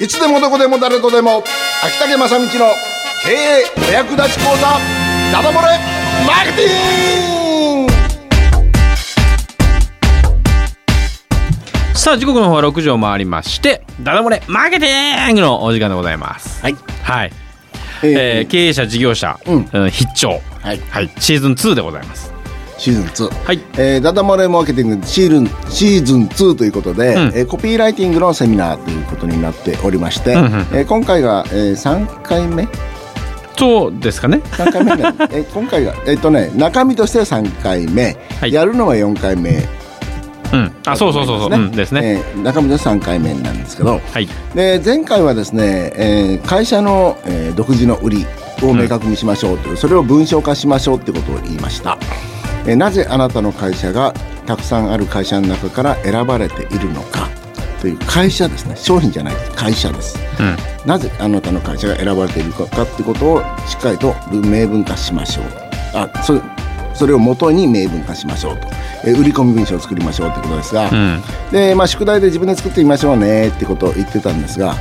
[0.00, 1.42] いつでもどこでも誰とでも。
[1.82, 2.48] 秋竹正道の
[3.24, 4.62] 経営お役立ち講座
[5.32, 5.78] ダダ漏れ
[6.24, 7.92] マーケティング。
[11.94, 16.62] さあ時刻の方は6時を回りましてダダ漏れマーケティングのお時間でございます。
[16.62, 16.76] はい。
[17.02, 17.32] はい、
[18.04, 19.68] ええー経営者事業者、うん。
[19.72, 20.40] うん必聴。
[20.62, 20.78] はい。
[20.90, 21.10] はい。
[21.18, 22.32] シーズン2でございます
[22.78, 23.60] シーズン2はい。
[23.76, 27.20] えーダダ漏れマーケティングシーズンシーズン2ということで、うん。
[27.34, 32.68] えーコピーライティングのセミナーということになっておりまして、うんうんえー今回が、えー、3回目？
[33.58, 34.38] そうですかね。
[34.52, 35.02] 3回目ね。
[35.30, 38.52] えー今回がえっ、とね中身としては3回目、はい。
[38.52, 39.66] やるのは4回目。
[40.52, 40.72] うん。
[40.86, 44.00] あそうそうそうそう、うん、ですね、えー中身としては3回目なんですけど。
[44.12, 44.28] はい。
[44.54, 48.26] で前回はですね、えー会社の、えー独自の売り
[48.62, 51.96] を明確にしましょうという、それを文章化しましょうってことを言いました、
[52.68, 54.12] えーなぜあなたの会社が
[54.46, 57.28] たくさんある会社の中から選ばれているのか。
[57.80, 58.74] という会社ですね。
[58.76, 60.18] 商品じゃない会社です。
[60.38, 60.56] うん。
[60.86, 65.44] なぜあなたの会社が選ばれているのかってことをしっかりと明文化しましょう。
[65.94, 66.40] あそれ
[66.94, 68.66] それを元に明文化しましょうと、
[69.04, 71.22] えー売り込み文章を作りましょうってことですが、うん。
[71.52, 74.74] で、まあ、宿題で自分で作ってみましょうねってことを言ってたんですが、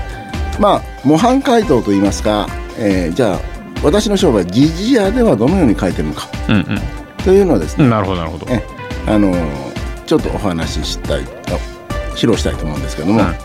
[0.59, 2.47] まあ、模範回答といいますか、
[2.79, 3.39] えーじゃあ
[3.83, 6.27] 私の商売ジジヤではどのように書いてるのか。
[6.49, 6.65] うん
[7.27, 8.45] というのをですね、うんなるほどなるほど。
[8.49, 8.63] え
[9.05, 11.25] あのーちょっとお話ししたいあ
[12.15, 13.35] 披露したいと思うんですけども、うん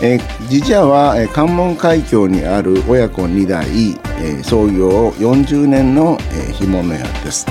[0.00, 7.46] えー、ジジヤは、えー関門海峡にある親子2代、えー創業40年の、えー干物屋です。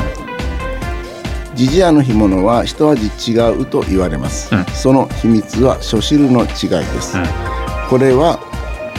[1.54, 4.66] ジジヤの干物は一味違うと言われます、うん。
[4.74, 7.26] その秘密は初汁の違いです、うん。
[7.92, 8.40] これは、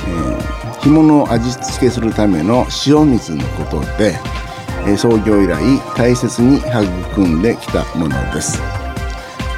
[0.06, 4.16] えー干物を味付けするための塩水のことで、
[4.86, 5.60] えー創業以来
[5.96, 8.60] 大切に育んできたものです。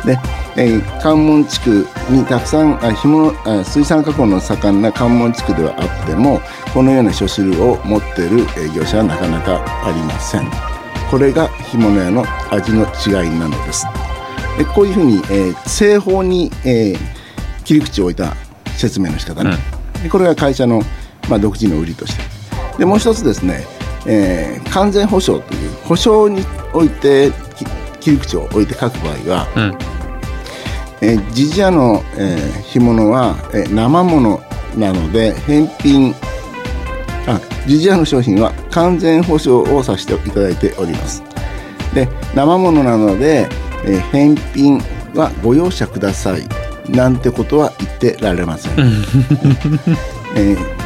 [0.05, 0.19] で、
[0.57, 6.41] えー関門地区にたくさんあ干物あ水産加工の盛んな関門地区ではあっても
[6.73, 10.51] このような初汁を持っている営業者はなかなかありません。
[11.11, 13.87] これが干物屋の味の違いなのです。
[14.59, 16.99] でこういうふうに、えー製法に、えー
[17.65, 18.35] 切り口を置いた
[18.79, 19.59] 説明の仕方ね、
[20.03, 20.81] でこれが会社の、
[21.29, 22.23] まあ、独自の売りとして。
[22.79, 23.67] でもう一つですね、
[24.09, 27.65] えー完全保証という保証においてき
[28.01, 29.79] 切り口を置いて書く場合は、うん。
[31.01, 34.41] えージジアの、えー干物は、えー生物
[34.77, 36.15] なので返品
[37.27, 41.23] あジジアの商品は完全保証をさせていただいております。
[41.95, 43.49] で生物なので、
[43.85, 44.81] えー返品
[45.15, 46.47] はご容赦ください
[46.91, 48.73] なんてことは言ってられません、
[50.37, 50.78] えー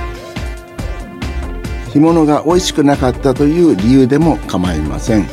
[1.92, 5.24] 干物が美味しくなかったという理由でも構いません。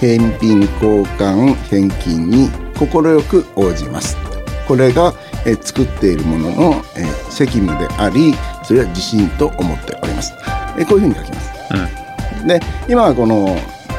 [0.00, 4.16] 返品交換返金に快く応じます。
[4.66, 5.14] これが、
[5.46, 8.34] えー作っているものの、えー責務であり
[8.64, 10.34] それは自信と思っております、
[10.76, 12.46] えーこういうふうに書きます。
[12.46, 13.56] で今はこの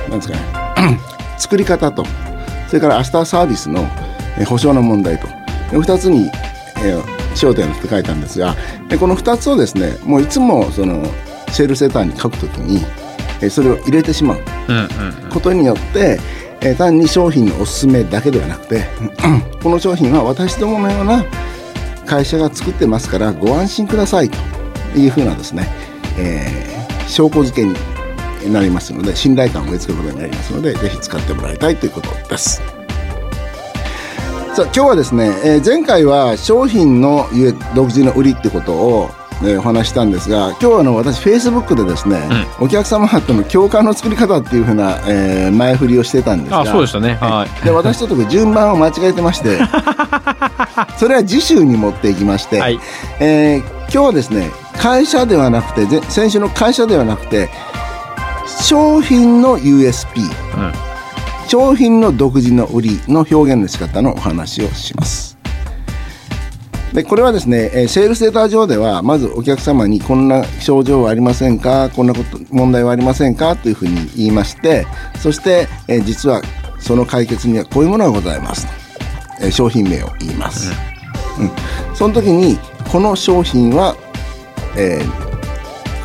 [0.10, 1.00] なんですかね
[1.38, 2.06] 作り方と
[2.68, 3.82] それから明日サービスの
[4.38, 5.28] えー保証の問題と
[5.72, 6.30] 2つに、
[6.84, 8.56] えー焦点を当てて書いたんですが
[8.90, 11.04] でこの2つをですねもういつもその
[11.52, 12.84] セールセーターに書くときに、
[13.42, 14.40] えーそれを入れてしまう
[15.30, 16.20] ことによって、
[16.62, 18.86] えー単に商品のおすすめだけではなくて
[19.64, 21.24] この商品は私どものような
[22.06, 24.38] 会社が作ってますからご安心くださいと
[24.98, 25.68] いうふうなですね、
[26.18, 26.70] えー
[27.08, 27.68] 証拠付け
[28.46, 32.62] になりますので信頼感を植え付けることになりますのでぜひ使ってもらいたいということです。
[34.54, 37.26] さあ今日はですね、えー前回は商品の
[37.76, 39.10] 独自の売りってことを、
[39.42, 42.20] えーお話ししたんですが今日はあの私フェイスブックでですね、
[42.60, 47.16] お客様との共感の作り方っていうふうな、えー前振りをしてたんですがあそうでしたね。
[47.16, 47.66] はい。
[47.66, 49.60] で私ちょっと順番を間違えてまして
[50.98, 52.80] それは次週に持っていきまして、はい。
[53.20, 57.50] えー今日はですね会社ではなくてぜ先週の会社ではなくて
[58.62, 60.74] 商品の USP うん。
[61.48, 65.39] 商品の独自の売りの表現の仕方のお話をします
[66.94, 71.90] でこれはですね、えーセールスデータ上ではまずお客様にこんな症状はありませんか？
[71.92, 73.56] こんなこと問題はありませんか？
[73.56, 74.88] というふうに言いまして
[75.22, 76.42] そして、えー実は
[76.80, 78.74] その解決にはこういうものがございますと、
[79.42, 80.72] えー商品名を言います、
[81.40, 81.96] うん。
[81.96, 82.58] その時に
[82.92, 83.96] この商品は、
[84.76, 85.30] えー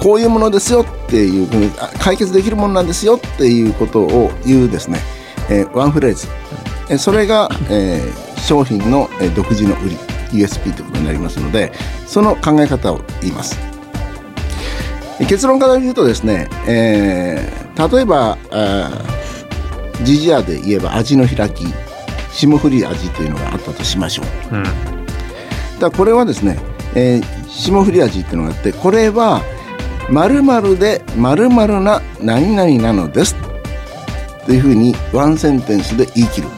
[0.02, 4.98] こういうものですよっていうふうにあ解決できるものなんですよっていうことを言うですね、
[5.48, 6.26] えーワンフレーズ、
[6.90, 9.96] えーそれが、えー商品の、えー独自の売り
[10.38, 11.72] USP ということになりますので
[12.06, 13.58] その考え方を言います。
[15.20, 18.38] え結論から言うとですね、えー例えば
[20.04, 21.66] ジジアで言えば味の開き
[22.30, 24.22] 霜降り味というのがあったとしましょ
[24.52, 24.56] う。
[24.56, 24.64] うん。
[25.80, 26.56] だこれはですね、
[26.94, 29.42] えー霜降り味っていうのがあってこれは
[30.10, 33.34] 〇〇で〇〇な何々なのです。
[34.46, 36.48] というふうにワンセンテンスで言い切る。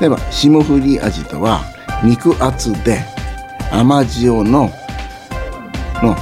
[0.00, 1.62] 例えば霜降り味とは
[2.04, 3.04] 肉厚で
[3.70, 4.70] 甘塩の
[6.02, 6.16] の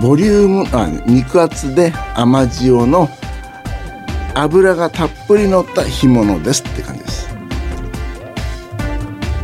[0.00, 3.08] ボリュームあ肉厚で甘塩の
[4.34, 7.28] 油がたっぷり乗った干物ですって感じです。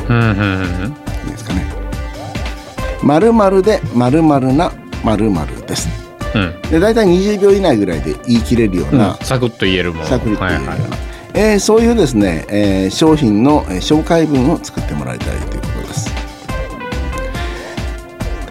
[0.09, 0.97] うんうんうん。
[1.27, 1.67] いいですかね。
[3.03, 4.73] 〇〇で〇〇な
[5.03, 5.89] 〇〇です。
[6.35, 6.71] うん。
[6.71, 10.07] で大体20秒以内ぐらいで言い切れるような、サクッと言えるもの。
[10.07, 10.99] サクリと言えるような、はいはい。
[11.35, 15.54] えーそういうですね、えー商品のえー紹介文を作ってもらいたいと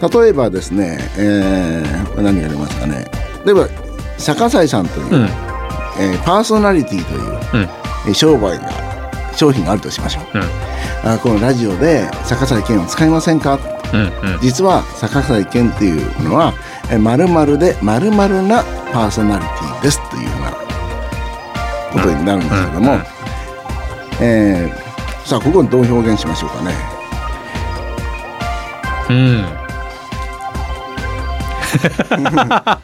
[0.08, 3.06] 例えばですね、えー何がありますかね。
[3.44, 3.68] 例えば
[4.18, 5.28] 坂西さんという、うん。
[5.98, 7.68] えーパーソナリティという、うん。
[8.06, 8.70] えー商売が
[9.36, 10.38] 商品があるとしましょう。
[10.38, 11.10] うん。
[11.10, 13.58] あこのラジオで坂西健を使いませんか？
[13.92, 14.40] うんうん。
[14.40, 16.54] 実は坂西健っていうのは
[16.90, 18.62] えー〇〇で〇〇な
[18.92, 20.50] パーソナリティですというような
[21.92, 23.04] ことになるんですけども、うんうん
[24.20, 24.84] えー
[25.24, 26.74] さあここにどう表現しましょうかね。
[29.08, 29.63] うん
[31.74, 32.80] 難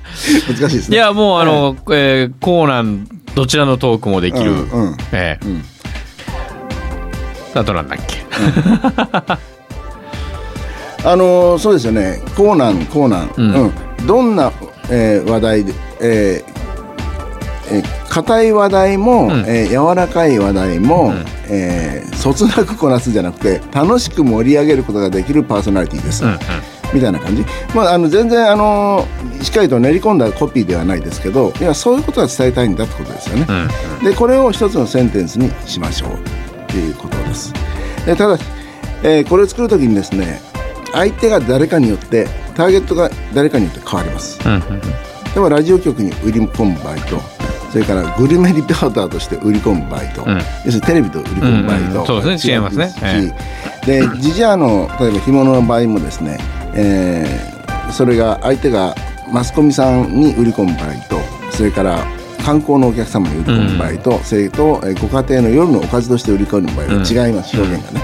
[0.46, 0.96] しいですね。
[0.96, 4.96] いやもうあの、えーコーナーどちらのトークもできる、うんうん。
[5.12, 5.46] ええ。
[5.46, 5.62] うん。
[7.54, 8.16] あとなんだっけ？
[11.04, 12.20] あのーそうですよね。
[12.36, 13.54] コーナンコーナン、うん。
[13.54, 14.06] うん。
[14.06, 14.52] どんな、
[14.90, 16.50] えー話題で、えー
[17.72, 19.30] えー硬い話題も、うん。
[19.46, 21.24] えー柔らかい話題も、うん。
[21.48, 26.38] えーそつなくこなすんじゃなくて楽しく盛り上げることができるパーソナリティです、うんうん
[26.92, 27.44] みたいな感じ、
[27.74, 37.52] まあ、あの全然あのーしっかりと練り込んだコピーではないですけどいやそういうことが伝えたいんだってことですよね、うんでこれを一つのセンテンスにしましょうっていうことです。
[38.06, 38.44] でただし、
[39.02, 40.40] えーこれを作るときにですね
[40.92, 44.38] 相手が誰かによってターゲットが誰かによって変わります。
[44.44, 44.60] うんうん
[45.34, 47.20] でもラジオ局に売り込む場合と
[47.70, 50.38] それからグルメリポーターとして売り込む場合と、うん。
[50.38, 52.06] 要するにテレビと売り込む場合と、うんうん。
[52.06, 52.54] そうですね。
[52.54, 52.92] 違いますね。
[53.02, 53.32] え
[53.82, 56.38] しでジジアの例えば干物の場合もですね、
[56.74, 57.60] えー
[57.92, 58.94] それが相手が
[59.32, 61.18] マスコミさんに売り込む場合と
[61.50, 62.06] それから
[62.44, 68.00] 観光のお客様に売り込む場合と、それと、えーご家庭の夜のおかずとして売り込む場合は違います、表現がね。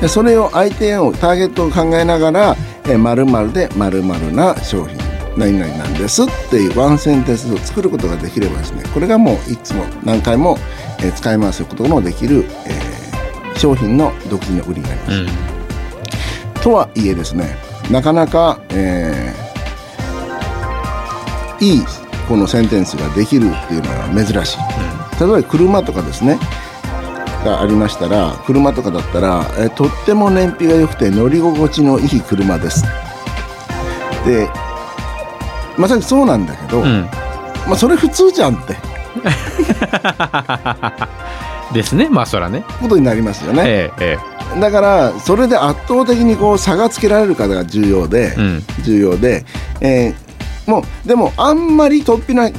[0.00, 2.56] でそれを相手をターゲットを考えながら
[2.88, 4.98] 「えー、〇〇で〇〇な商品
[5.36, 10.58] 何々なんです」っていうワンセンテンスを作ることができればですねこれがもういつも何回も、
[10.98, 15.12] えー使い回すこともできる、えー商品の独自の売りになります。
[15.12, 15.26] うん
[16.62, 17.56] とはいえですね
[17.90, 19.46] なかなか、えー
[21.58, 21.82] いい
[22.28, 24.58] このセンテンスができるっていうのは珍しい、
[25.18, 26.38] 例えば車とかですね。
[27.44, 32.84] がありましたら車とかだったら、えーとっても燃費が良くて乗り心地のいい車です。
[34.26, 34.50] で
[35.78, 37.02] まさにそうなんだけど、うん。
[37.66, 38.76] まあ、それ普通じゃんって。
[41.72, 42.08] ですね。
[42.10, 42.64] まあそらね。
[42.80, 48.62] ことになりますよね、えええだからそれで圧倒的にこう差がつけられるかが重要で、えうん。
[48.84, 49.44] 重要で、
[49.80, 50.26] えー
[50.70, 52.50] もうでもあんまり突飛な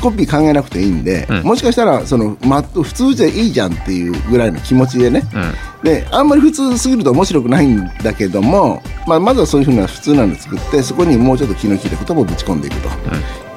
[0.00, 1.42] コピー考えなくていいんで、うん。
[1.42, 5.22] もしかしたらその、ま、普通でいいじゃんっていうぐらいの気持ちでね。
[5.34, 5.52] うん。
[5.82, 12.90] であんまり普通すぎると面白くないんだけども、まあ、まずはそういうふうな普通なのを作ってそこにもうちょっと気の利いた言葉をぶち込んでいくとい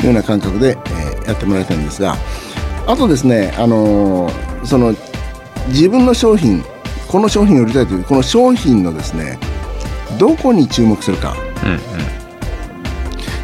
[0.03, 2.15] うような感覚で、えーやってもらいたいんですが
[2.88, 4.96] あとですね、あのーその
[5.67, 6.63] 自分の商品
[7.09, 9.39] この商品を売りたいというこの商品のですね
[10.19, 11.35] どこに注目するか。
[11.63, 11.79] うんうん。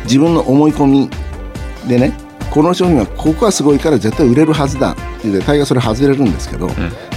[0.04, 1.10] 自分の思い込み
[1.88, 2.14] でね
[2.52, 6.70] この商品はここがすごいから絶対売れるはずだっていうで大概それ外れるんですけど、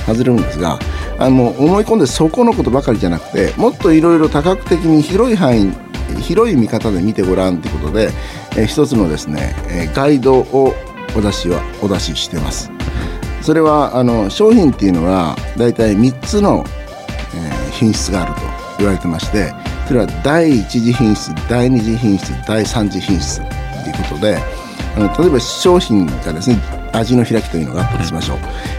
[0.06, 0.78] 外れるんですが
[1.18, 5.72] あの思い込んでそこのことばかりじゃなくてもっといろいろ多角的に広い範囲
[6.20, 8.10] 広い見方で見てごらんということで、
[8.56, 10.74] えー一つのですね、えーガイドを
[11.16, 12.77] お出しはお出ししてます。
[13.42, 16.64] それはあの商品っていうのは大体3つの、
[17.34, 18.40] えー品質があると
[18.78, 19.52] 言われてまして
[19.86, 23.48] それは第一次品質第二次品質第三次品質という
[24.08, 24.36] ことで
[24.96, 26.58] あの例えば商品がですね
[26.92, 28.34] 味の開きというのがあったとしましょ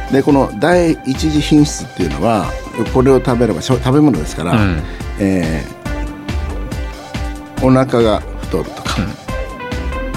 [0.09, 0.11] う。
[0.11, 2.51] でこの第一次品質っていうのは
[2.93, 4.81] これを食べれば食べ物ですから、うん。
[5.19, 5.79] えー
[7.65, 8.95] お腹が太るとか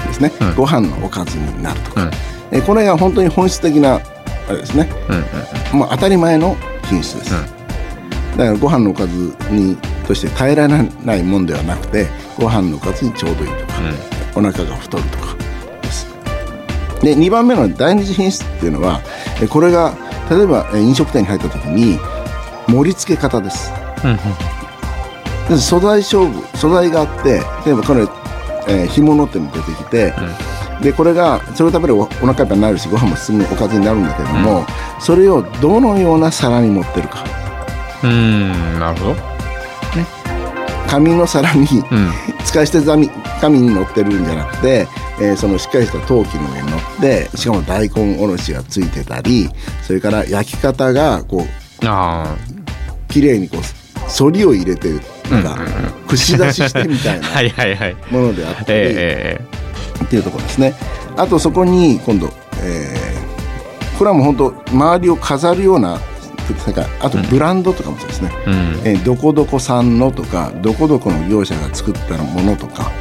[0.07, 0.55] ですね、うん。
[0.55, 2.11] ご飯のおかずになるとか、うん。
[2.51, 3.99] えーこれが本当に本質的な
[4.47, 4.89] あれですね。
[5.09, 7.41] うんもう当たり前の品質です、うん。
[8.37, 9.75] だからご飯のおかずに
[10.07, 12.07] として耐えられないもんではなくて
[12.37, 13.73] ご飯のおかずにちょうどいいとか、
[14.35, 15.35] お腹が太るとか
[15.81, 16.07] です。
[17.01, 19.01] で2番目の第二次品質っていうのは
[19.41, 19.95] えこれが
[20.29, 21.97] 例えばえ飲食店に入った時に
[22.67, 23.71] 盛り付け方です。
[24.03, 24.17] うんうん。
[25.49, 28.01] で素材勝負素材があって例えばこれ、
[28.67, 30.13] えー、干物っていうのが出てきて、
[30.83, 34.65] でこれがそれを食べるおお腹いっぱいになるしご飯も進むおかずになるんだけども、
[34.99, 37.23] それをどのような皿に持ってるか。
[38.03, 39.15] うんなるほど。
[40.89, 42.11] 紙の皿にうん。
[42.45, 43.09] 使い捨て紙
[43.41, 44.87] 紙に乗ってるんじゃなくて、
[45.19, 49.49] えーそのしっかりした陶器の上に乗ってしかも大根おろしがついてたり
[49.83, 52.35] それから焼き方がこうあ
[53.07, 53.61] 綺麗にこう
[54.23, 54.99] 反りを入れてる
[55.31, 55.57] なんか
[56.07, 57.95] 串出ししてみたいあな はいはいはい。
[58.11, 59.52] ものであったり、ええ
[60.03, 60.73] っていうところですね。
[61.17, 62.29] あとそこに今度、
[62.61, 63.13] えー
[63.97, 65.99] これはもう本当周りを飾るような
[66.99, 68.97] あとブランドとかもそうですね、ええうん。
[68.97, 72.91] えーどこどこ産のとかどこどこの業者が作ったものとか、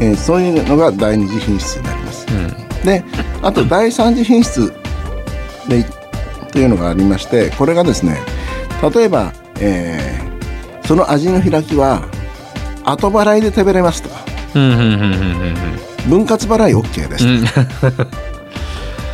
[0.00, 2.26] えーそういうのが第二次品質になります。
[2.30, 2.84] うん。
[2.84, 3.04] で
[3.42, 4.72] あと第三次品質
[5.68, 5.84] で
[6.50, 8.18] というのがありましてこれがですね
[8.94, 10.30] 例えば、えー
[10.88, 12.02] その味の開きは
[12.84, 14.16] 後払いで食べれますとか
[16.08, 17.44] 分割払い OK ですうん。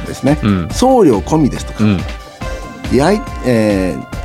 [0.06, 0.68] ですね、うん。
[0.70, 2.00] 送料込みですとか、うん。
[2.92, 4.16] 焼いえー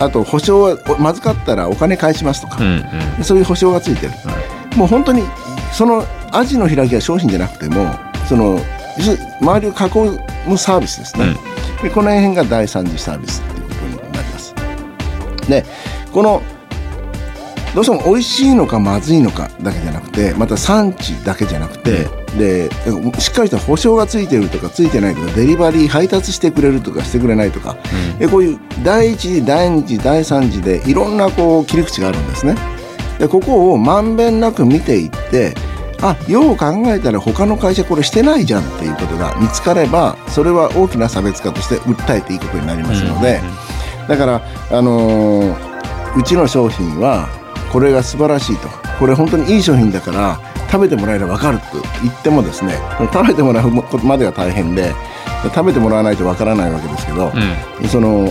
[0.00, 2.84] あと保証はおまずかったらお金返しますとか、うん
[3.24, 4.12] そういう保証がついてる、
[4.76, 5.24] もう本当に
[5.72, 7.96] そのアジの開きは商品じゃなくても
[8.28, 8.60] その
[9.40, 10.18] 周りを囲
[10.48, 11.34] むサービスですね、
[11.82, 14.54] でこの辺が第三次サービスっていうことになります。
[15.48, 15.64] で
[16.12, 16.42] この
[17.74, 22.70] どうしても美味しいのかまずいのかだけじゃなくてまた産地だけじゃなくて、で
[23.20, 27.76] しっかりした保証がついてるとかついてないとかデリバリー配達してくれるとかしてくれないとか、
[28.18, 32.56] でこういう第一次第二次第三次でいろんなこう切り口があるんですね。
[33.18, 35.54] でここをまんべんなく見ていって
[36.00, 43.40] あよう考えたら他の会社これしてないじゃんっていうことが見つかればそれは大きな差別化として訴えていいことになりますので、
[44.08, 45.68] だから、あのー
[46.16, 47.28] うちの商品は
[47.72, 48.68] これが素晴らしいと。
[48.98, 51.64] これ本当にいい商品だから食べてもらえれば分かると
[52.02, 52.74] 言ってもですね
[53.12, 54.92] 食べてもらうことまでが大変で
[55.54, 57.32] 食べてもらわないと分からないわけですけど、
[57.88, 58.28] その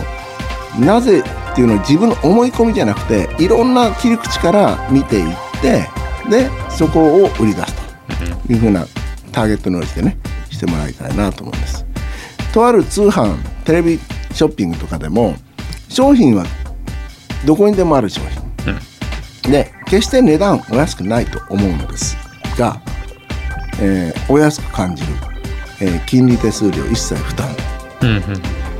[0.78, 5.88] なぜっていうのを自分の思い込みじゃなくていろんな切り口から見ていって
[6.28, 7.74] でそこを売り出す
[8.46, 8.86] というふうな
[9.32, 10.18] ターゲットに応じてね
[10.50, 11.86] してもらいたいなと思うんです。
[12.52, 13.98] とある通販テレビ
[14.32, 15.34] ショッピングとかでも
[15.88, 16.44] 商品は
[17.46, 18.42] どこにでもある商品、
[19.50, 22.16] で決して値段お安くないと思うのです。
[22.58, 22.80] が、
[23.80, 25.08] えーお安く感じる、
[25.80, 27.48] えー金利手数料一切負担。
[28.02, 28.22] うんうん。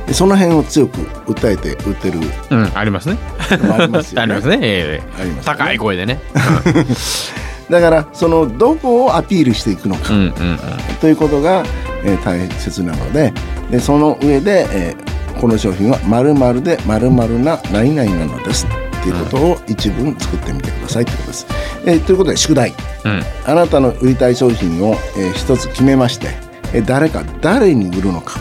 [0.05, 0.97] でその辺を強く
[1.31, 2.19] 訴えて売ってる。
[2.51, 3.17] うんうんありますね。
[3.49, 4.59] ありますよ あねりますね。
[4.61, 5.21] ええ。
[5.21, 5.57] ありますよね。
[5.59, 6.19] 高い声でね。
[7.69, 10.59] だからそのどこをアピールしていくのか、うんうんうん。
[10.99, 11.63] ということが、
[12.03, 13.31] えー大切なので
[13.69, 15.09] でその上で、えー
[15.39, 18.67] この商品は〇〇で〇〇な何々なのです
[18.99, 21.47] っていうことを一文作ってみてくださいということです。
[21.85, 22.73] えーということで宿題。
[23.05, 23.23] うん。
[23.45, 26.27] あなたの売りたい商品を、えー一つ決めまして、
[26.73, 28.39] えー誰か誰に売るのか、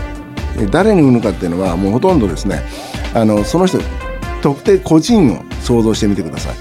[0.56, 2.62] えー誰に売るのかっていうのはもうほとんどですね
[3.14, 3.78] あのその人
[4.42, 6.54] 特定個人を想像してみてください。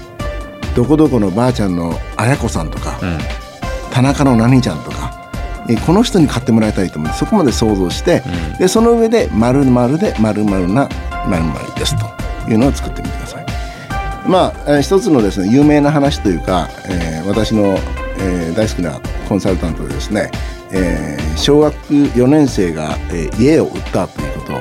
[0.76, 3.18] どこどこのばあちゃんの綾子さんとか、うん。
[3.90, 5.30] 田中の何ちゃんとか、
[5.68, 8.22] えーこの人に買ってもらいたいと思うそこまで想像して、
[8.58, 10.88] でその上で〇〇で〇〇な
[11.26, 13.37] 〇〇ですというのを作ってみてください
[14.28, 17.78] まあ、えー一つのですね有名な話というか、えー私の、
[18.20, 20.30] えー大好きなコンサルタントでですね、
[20.72, 24.58] えー小学4年生が、えー家を売ったということを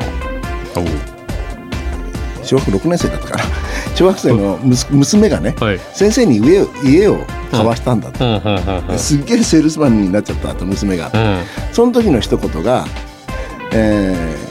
[2.43, 3.43] 小学6年生だったかな。
[3.95, 4.59] 小学生の
[4.91, 5.79] 娘がねはい。
[5.93, 7.17] 先生に家を家を
[7.51, 8.23] 買わしたんだと、
[8.97, 11.39] すっげえセールスマンになっちゃったと娘が、うん。
[11.73, 12.85] その時の一言が、
[13.73, 14.47] えー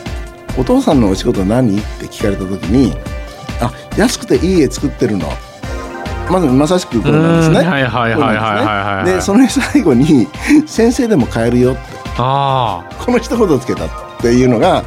[0.58, 3.15] お父さんのお仕事何?」って聞かれた時に「あ
[3.96, 5.26] 安くていい家作ってるの」
[6.30, 7.60] まずまさしくこれなんですね。
[7.60, 7.66] うん。
[7.66, 10.28] はいはいはいはいはいはいでその最後に
[10.66, 11.80] 「先生でも買えるよ」って。
[12.18, 13.88] あこの一言つけたっ
[14.20, 14.82] ていうのが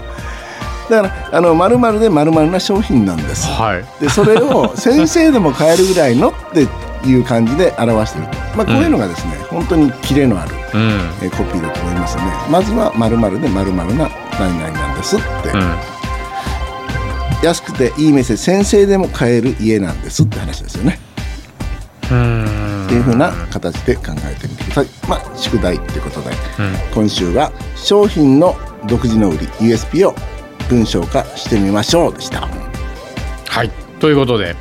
[0.89, 3.48] だからあの〇〇で〇〇な商品なんです。
[3.48, 3.63] あ。
[3.63, 3.86] はい。
[4.01, 6.68] でそれを先生でも買えるぐらいのって
[7.08, 8.25] いう感じで表してる、
[8.58, 10.82] まあ、こういうのがですね、本当にキレのあるうん。
[11.22, 12.24] えーコピーだと思いますね。
[12.50, 15.99] まずは〇〇で〇〇な何々なんですって、うん
[17.41, 21.00] 安くていい店先生でも買える家なんですって話ですよね。
[22.12, 22.86] うん。
[22.86, 24.88] っていう風な形で考えてみてください。
[25.08, 26.31] まあ宿題ってことで。
[26.31, 26.36] うん。
[26.93, 28.55] 今週は商品の
[28.88, 30.15] 独自の売り USP を
[30.69, 32.48] 文章化してみましょうでした。
[33.48, 33.69] はい。
[34.00, 34.55] ということで。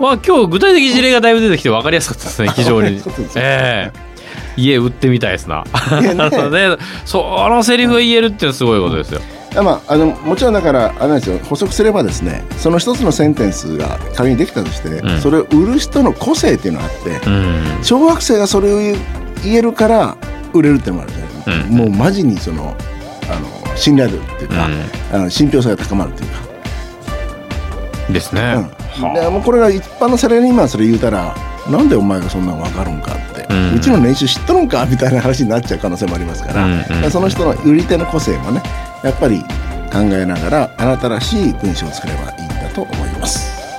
[0.00, 2.50] まあ今日具体的事例がだいぶ出てきて分かりやすかったですね。
[2.54, 3.00] 非常に。
[3.36, 4.14] ええ。
[4.56, 5.64] 家売ってみたいですな。
[6.00, 6.14] ね。
[6.14, 9.20] なのでそのセリフが言えるっていうのはすごいことですよ
[9.62, 11.38] まあ、あのもちろんだからあれなんですよ。
[11.38, 15.20] 補足すればですねその一つのセンテンスが仮にできたとして、うん。
[15.20, 17.84] それを売る人の個性っていうのがあって、うん。
[17.84, 20.16] 小学生がそれを言えるから
[20.52, 21.76] 売れるってのもあるじゃない、うん。
[21.76, 22.74] もうマジにその
[23.30, 23.38] あ
[23.70, 24.68] の信頼度っていうか、
[25.12, 26.44] あの信憑性が高まるっていうか、
[28.12, 28.70] ですね、
[29.02, 31.34] うん、でもうこれが一般のサラリーマンそれ言うたら
[31.70, 37.10] なんでお前がそんなの分かるんかって、ううんちの年収知っとるんかみたいな話になっちゃう可能性もありますから,、うんうん。
[37.10, 38.62] その人の売り手の個性もね
[39.04, 39.40] やっぱり
[39.92, 43.76] 考えながらあなたらしい文章を作ればいいんだと思います。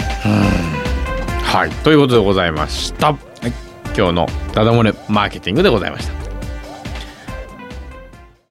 [1.43, 1.69] はい。
[1.83, 3.09] ということでございました、
[3.97, 6.24] 今日のダダ漏れマーケティングでございました